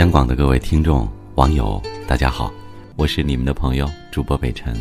[0.00, 2.50] 央广的各位听众、网友，大家好，
[2.96, 4.74] 我是你们的朋友主播北辰。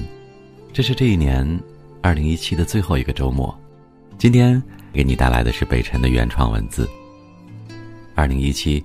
[0.72, 1.46] 这是这一年
[2.02, 3.54] 二零一七的最后一个周末，
[4.18, 4.64] 今天
[4.94, 6.90] 给你带来的是北辰的原创文字。
[8.16, 8.82] 二零一七，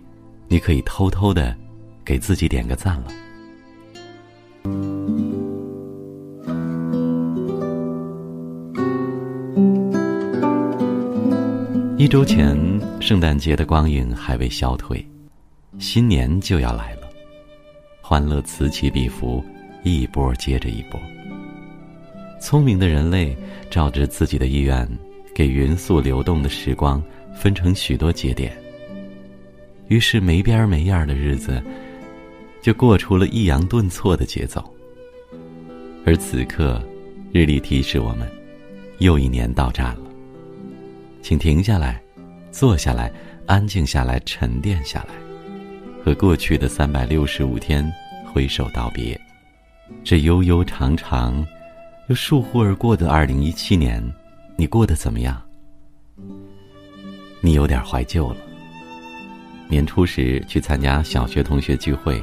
[0.49, 1.57] 你可以偷偷的
[2.05, 3.13] 给自己点个赞了。
[11.97, 12.59] 一周前，
[13.01, 15.07] 圣诞节的光影还未消退。
[15.79, 17.09] 新年就要来了，
[18.01, 19.45] 欢乐此起彼伏，
[19.83, 21.01] 一波接着一波。
[22.41, 23.37] 聪明的人类
[23.71, 24.89] 照着自己的意愿，
[25.35, 27.03] 给匀速流动的时光
[27.35, 28.57] 分成许多节点。
[29.89, 31.63] 于是没边儿没样的日子，
[32.63, 34.63] 就过出了抑扬顿挫的节奏。
[36.07, 36.83] 而此刻，
[37.33, 38.31] 日历提示我们，
[38.99, 40.03] 又一年到站了。
[41.21, 42.01] 请停下来，
[42.51, 43.13] 坐下来，
[43.47, 45.24] 安静下来，沉淀下来。
[46.05, 47.91] 和过去的三百六十五天
[48.31, 49.19] 挥手道别，
[50.05, 51.43] 这悠悠长长
[52.09, 54.05] 又倏忽而过的二零一七年，
[54.55, 55.41] 你过得怎么样？
[57.41, 58.37] 你有点怀旧了。
[59.67, 62.23] 年初时去参加小学同学聚会，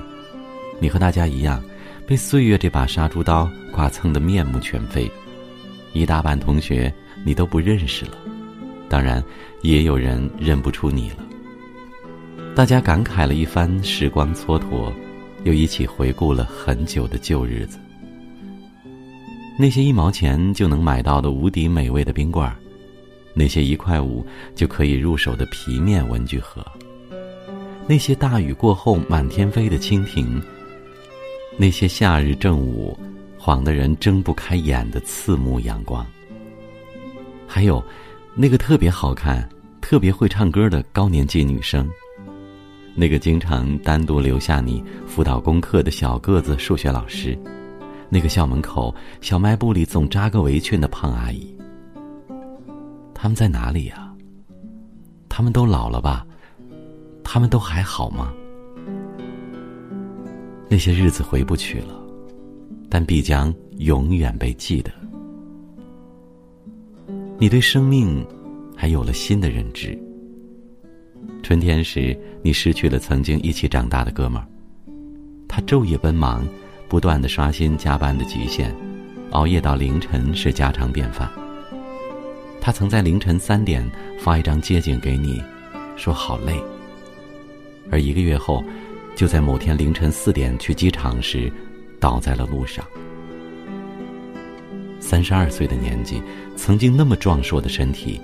[0.79, 1.59] 你和大家一样，
[2.05, 5.11] 被岁月这把杀猪刀刮蹭的面目全非，
[5.91, 6.93] 一大半同学
[7.25, 8.11] 你都不认识了，
[8.87, 9.23] 当然
[9.63, 11.30] 也有人认不出你了。
[12.53, 14.91] 大家感慨了一番时光蹉跎，
[15.45, 17.79] 又一起回顾了很久的旧日子。
[19.57, 22.57] 那些一毛钱就能买到的无敌美味的冰棍儿，
[23.33, 26.61] 那些一块五就可以入手的皮面文具盒，
[27.87, 30.41] 那些大雨过后满天飞的蜻蜓，
[31.57, 32.99] 那些夏日正午
[33.39, 36.05] 晃得人睁不开眼的刺目阳光，
[37.47, 37.81] 还有
[38.35, 39.47] 那个特别好看、
[39.79, 41.89] 特别会唱歌的高年级女生。
[42.93, 47.37] 那个经常单独留下你辅导功课的小个子数学老师，
[48.09, 51.55] 那个校门口小卖部里总扎个围裙的胖阿姨，
[53.13, 54.13] 他们在哪里呀？
[55.29, 56.27] 他们都老了吧？
[57.23, 58.33] 他们都还好吗？
[60.67, 61.97] 那些日子回不去了，
[62.89, 64.91] 但必将永远被记得。
[67.37, 68.25] 你对生命
[68.75, 69.97] 还有了新的认知。
[71.51, 74.47] 春天时，你失去了曾经一起长大的哥们儿。
[75.49, 76.47] 他昼夜奔忙，
[76.87, 78.73] 不断的刷新加班的极限，
[79.31, 81.29] 熬夜到凌晨是家常便饭。
[82.61, 83.85] 他曾在凌晨三点
[84.17, 85.43] 发一张街景给你，
[85.97, 86.57] 说好累。
[87.91, 88.63] 而一个月后，
[89.13, 91.51] 就在某天凌晨四点去机场时，
[91.99, 92.85] 倒在了路上。
[95.01, 96.23] 三十二岁的年纪，
[96.55, 98.21] 曾经那么壮硕的身体，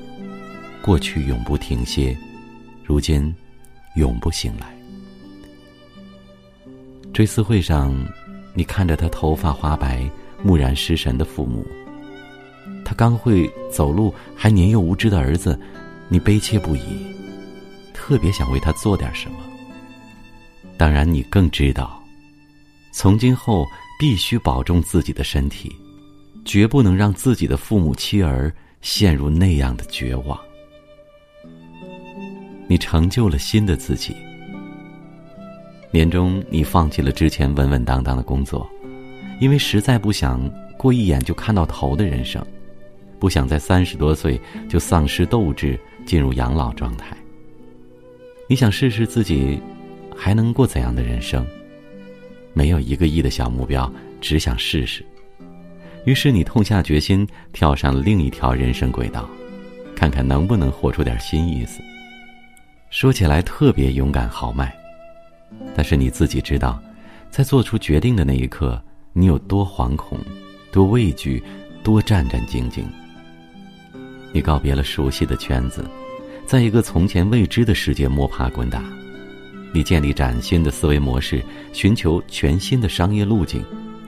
[0.81, 2.17] 过去永不停歇。
[2.87, 3.35] 如今，
[3.97, 4.73] 永不醒来。
[7.13, 7.93] 追思会上，
[8.53, 10.09] 你看着他头发花白、
[10.41, 11.67] 木然失神的父母，
[12.85, 15.59] 他刚会走路还年幼无知的儿子，
[16.07, 17.05] 你悲切不已，
[17.93, 19.37] 特别想为他做点什么。
[20.77, 22.01] 当然，你更知道，
[22.93, 23.65] 从今后
[23.99, 25.75] 必须保重自己的身体，
[26.45, 28.49] 绝不能让自己的父母妻儿
[28.81, 30.39] 陷入那样的绝望。
[32.67, 34.15] 你成就了新的自己。
[35.89, 38.69] 年终，你放弃了之前稳稳当当的工作，
[39.39, 40.39] 因为实在不想
[40.77, 42.45] 过一眼就看到头的人生，
[43.19, 47.15] 不想在三十多岁就丧失斗志，进入养老状态。
[48.49, 49.59] 你想试试自己
[50.15, 51.45] 还能过怎样的人生？
[52.53, 55.05] 没有一个亿的小目标，只想试试。
[56.05, 59.29] 于是你痛下决心，跳上了另一条人生轨道，
[59.95, 61.81] 看看能不能活出点新意思。
[62.89, 64.73] 说起来特别勇敢豪迈，
[65.75, 66.81] 但是你自己知道，
[67.29, 68.81] 在做出决定的那一刻，
[69.11, 70.17] 你有多惶恐，
[70.71, 71.43] 多畏惧，
[71.83, 72.83] 多战战兢兢。
[74.31, 75.85] 你告别了熟悉的圈子，
[76.45, 78.83] 在一个从前未知的世界摸爬滚打。
[79.73, 83.63] 你建立崭新的思维模式，寻求全新的商业路径，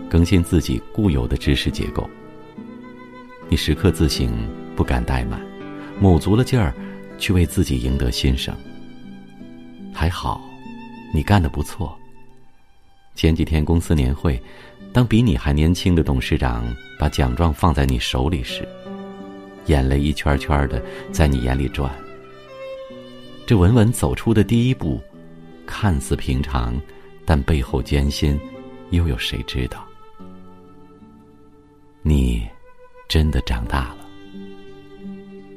[0.10, 2.10] 更新自己固有的知识结构。
[3.50, 4.32] 你时刻自省，
[4.74, 5.40] 不敢怠慢，
[6.00, 6.74] 卯足了劲儿，
[7.18, 8.56] 去为自己赢得新生。
[9.94, 10.42] 还好，
[11.14, 11.98] 你干得不错。
[13.16, 14.42] 前几天公司年会，
[14.94, 16.64] 当比你还年轻的董事长
[16.98, 18.68] 把奖状放在你手里时，
[19.66, 20.82] 眼泪一圈圈的
[21.12, 21.92] 在你眼里转。
[23.46, 25.02] 这稳稳走出的第一步，
[25.66, 26.80] 看似平常，
[27.26, 28.40] 但背后艰辛，
[28.92, 29.86] 又有谁知道？
[32.02, 32.48] 你
[33.10, 33.98] 真的长大了。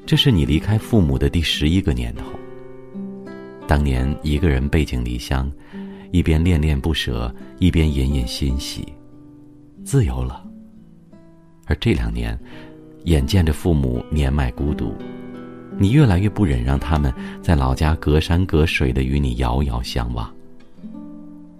[0.04, 2.24] 这是你离开父母的第十一个年头。
[3.72, 5.50] 当年一个人背井离乡，
[6.10, 8.86] 一边恋恋不舍，一边隐隐欣喜，
[9.82, 10.46] 自由了。
[11.64, 12.38] 而这两年，
[13.04, 14.94] 眼见着父母年迈孤独，
[15.78, 17.10] 你越来越不忍让他们
[17.40, 20.30] 在老家隔山隔水的与你遥遥相望。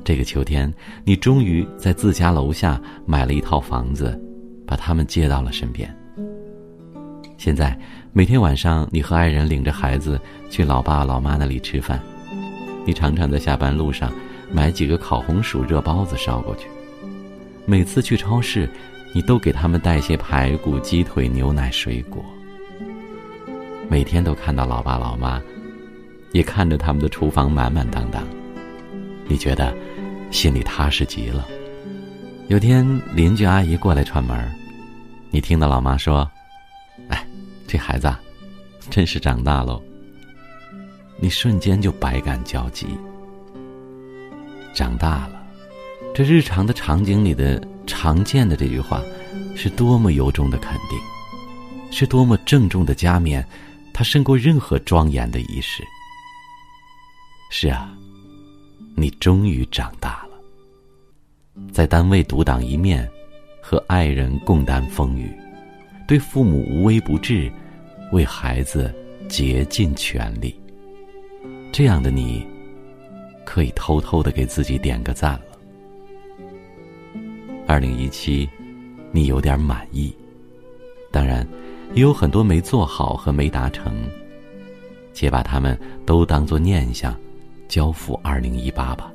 [0.05, 0.71] 这个秋天，
[1.07, 4.23] 你终于在自家楼下买了一套房子，
[4.67, 5.91] 把他们接到了身边。
[7.43, 7.77] 现在
[8.13, 10.17] 每天晚上，你和爱人领着孩子
[10.49, 12.01] 去老爸老妈那里吃饭，
[12.87, 14.13] 你常常在下班路上
[14.53, 16.69] 买几个烤红薯、热包子捎过去。
[17.67, 18.71] 每次去超市，
[19.13, 22.25] 你都给他们带些排骨、鸡腿、牛奶、水果。
[23.91, 25.43] 每天都看到老爸老妈，
[26.31, 28.23] 也看着他们的厨房满满当当，
[29.27, 29.75] 你觉得？
[30.31, 31.45] 心里踏实极了。
[32.47, 34.49] 有天邻居阿姨过来串门
[35.33, 36.31] 你听到老妈说
[37.11, 37.27] ：“哎，
[37.73, 38.15] 这孩子，
[38.91, 39.83] 真是长大喽。”
[41.19, 42.87] 你瞬间就百感交集。
[44.75, 45.43] 长大了，
[46.15, 49.01] 这日常的场景里的常见的这句话，
[49.57, 50.99] 是多么由衷的肯定，
[51.91, 53.43] 是多么郑重的加冕，
[53.95, 55.83] 它胜过任何庄严的仪式。
[57.51, 57.91] 是啊。
[58.95, 63.09] 你终于长大了，在单位独当一面，
[63.63, 65.35] 和爱人共担风雨，
[66.07, 67.51] 对父母无微不至，
[68.13, 68.95] 为孩子
[69.29, 70.55] 竭尽全力。
[71.73, 72.47] 这样的你，
[73.45, 75.59] 可以偷偷的给自己点个赞了。
[77.67, 78.49] 二零一七，
[79.11, 80.15] 你有点满意，
[81.11, 81.47] 当然，
[81.95, 83.93] 也有很多没做好和没达成，
[85.13, 87.19] 且把他们都当做念想。
[87.69, 89.11] 交付二零一八吧。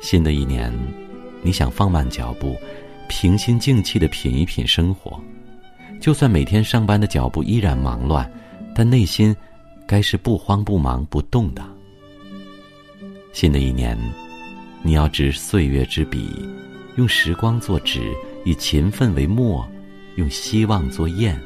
[0.00, 0.70] 新的一年，
[1.40, 2.54] 你想放慢脚步，
[3.08, 5.18] 平心静气的品一品生活。
[6.00, 8.30] 就算每天上班的脚步依然忙乱，
[8.74, 9.34] 但内心
[9.86, 11.62] 该是不慌不忙不动的。
[13.32, 13.98] 新的一年，
[14.82, 16.48] 你要执岁月之笔，
[16.96, 18.14] 用时光做纸，
[18.44, 19.66] 以勤奋为墨，
[20.14, 21.36] 用希望做砚，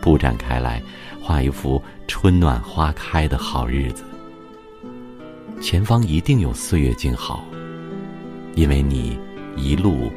[0.00, 0.82] 铺展开来，
[1.22, 4.04] 画一幅春暖花开的好日子。
[5.62, 7.44] 前方一定有岁月静好，
[8.56, 9.16] 因为你
[9.56, 10.10] 一路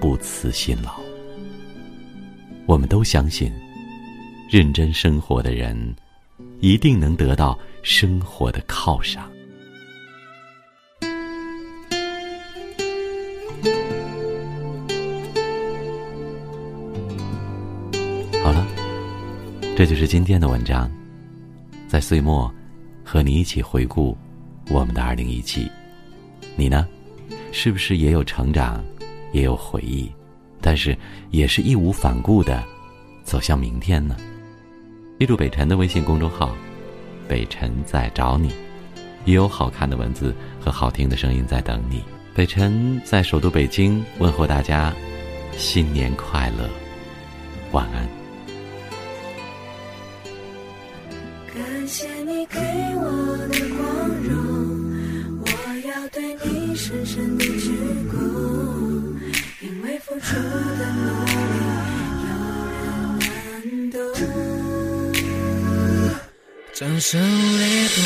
[0.00, 1.03] 不辞辛劳。
[2.66, 3.52] 我们都相信，
[4.48, 5.94] 认真生活的人
[6.60, 9.30] 一定能得到生活的犒赏。
[18.42, 18.66] 好了，
[19.76, 20.90] 这就是今天的文章，
[21.86, 22.52] 在岁末
[23.04, 24.16] 和你一起回顾。
[24.70, 25.70] 我们的二零一七，
[26.56, 26.88] 你呢？
[27.52, 28.82] 是不是也有成长，
[29.32, 30.10] 也有回忆，
[30.66, 30.96] 但是
[31.30, 32.64] 也是义无反顾的
[33.22, 34.16] 走向明天呢？
[35.20, 36.56] 记住北辰的微信公众号
[37.28, 38.50] “北辰在找你”，
[39.26, 42.02] 也有好看的文字和好听的声音在等你。
[42.34, 44.90] 北辰在首都北京问候大家，
[45.54, 46.66] 新年快乐，
[47.72, 48.08] 晚安。
[51.54, 52.58] 感谢你给
[52.96, 54.32] 我的光荣。
[55.42, 55.46] 我
[55.86, 57.70] 要对你深深的鞠
[58.10, 58.53] 躬，
[66.72, 68.04] 掌声雷动，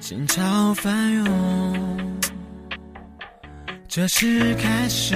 [0.00, 2.10] 心潮翻涌，
[3.86, 5.14] 这是开始，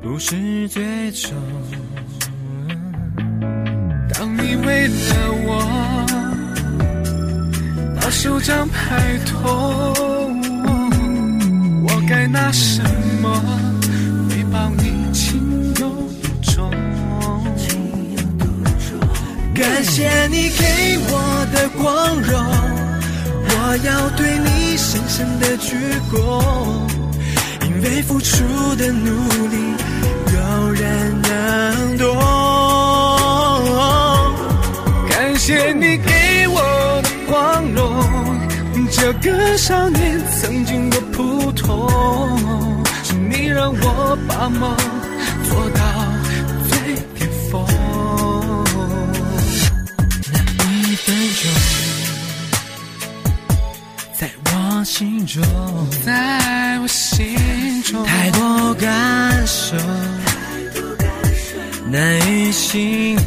[0.00, 1.30] 不是最终。
[4.14, 4.92] 当你为了
[5.44, 6.06] 我。
[8.00, 10.21] 把手掌拍痛，
[12.12, 12.82] 该拿什
[13.22, 13.42] 么
[14.28, 16.10] 回报你情有独
[16.42, 16.70] 钟？
[19.54, 22.44] 感谢你给我的光荣，
[23.48, 25.74] 我要对你深深的鞠
[26.12, 26.14] 躬，
[27.66, 28.44] 因为付出
[28.76, 29.08] 的努
[29.48, 29.56] 力，
[30.34, 31.21] 有人
[38.92, 41.88] 这个少年曾经多普通，
[43.02, 44.76] 是你让我把梦
[45.48, 45.80] 做到
[46.68, 47.66] 最巅峰。
[50.32, 50.38] 那
[50.88, 51.50] 一分钟，
[54.14, 55.42] 在我心中，
[56.04, 59.76] 在我心中，太多感受，
[61.90, 63.22] 难以形容。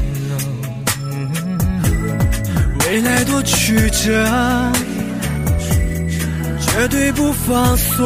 [2.87, 4.25] 未来多曲折，
[6.75, 8.05] 绝对不放松。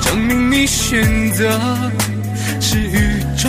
[0.00, 1.00] 证明你选
[1.32, 1.48] 择
[2.60, 3.48] 是与众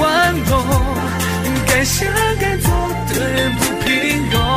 [0.00, 0.64] 玩弄，
[1.66, 2.08] 该想
[2.40, 2.70] 该做
[3.12, 3.88] 的人不平
[4.32, 4.49] 庸。